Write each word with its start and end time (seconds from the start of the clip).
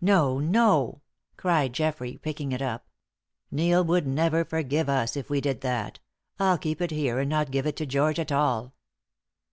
"No, 0.00 0.38
no," 0.38 1.02
cried 1.36 1.72
Geoffrey, 1.72 2.16
picking 2.22 2.52
it 2.52 2.62
up. 2.62 2.86
"Neil 3.50 3.82
would 3.82 4.06
never 4.06 4.44
forgive 4.44 4.88
us 4.88 5.16
if 5.16 5.28
we 5.28 5.40
did 5.40 5.62
that. 5.62 5.98
I'll 6.38 6.58
keep 6.58 6.80
it 6.80 6.92
here 6.92 7.18
and 7.18 7.28
not 7.28 7.50
give 7.50 7.66
it 7.66 7.74
to 7.78 7.86
George 7.86 8.20
at 8.20 8.30
all." 8.30 8.72